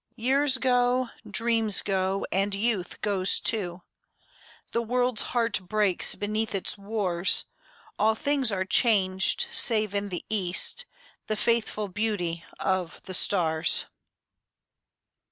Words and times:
Years 0.15 0.57
go, 0.57 1.09
dreams 1.29 1.83
go, 1.83 2.25
and 2.31 2.55
youth 2.55 3.01
goes 3.01 3.39
too, 3.39 3.83
The 4.71 4.81
world's 4.81 5.21
heart 5.21 5.59
breaks 5.69 6.15
beneath 6.15 6.55
its 6.55 6.75
wars, 6.75 7.45
All 7.99 8.15
things 8.15 8.51
are 8.51 8.65
changed, 8.65 9.45
save 9.51 9.93
in 9.93 10.09
the 10.09 10.25
east 10.27 10.87
The 11.27 11.37
faithful 11.37 11.87
beauty 11.87 12.43
of 12.59 13.03
the 13.03 13.13
stars. 13.13 13.85